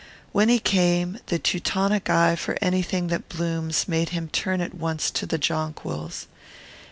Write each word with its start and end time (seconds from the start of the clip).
When 0.31 0.49
he 0.49 0.57
came, 0.57 1.19
the 1.27 1.37
Teutonic 1.37 2.09
eye 2.09 2.35
for 2.35 2.57
anything 2.59 3.09
that 3.09 3.29
blooms 3.29 3.87
made 3.87 4.09
him 4.09 4.29
turn 4.29 4.59
at 4.59 4.73
once 4.73 5.11
to 5.11 5.27
the 5.27 5.37
jonquils. 5.37 6.25